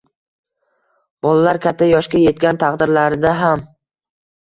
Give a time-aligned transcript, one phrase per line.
[1.27, 3.67] Bolalar katta yoshga yetgan taqdirlarida ham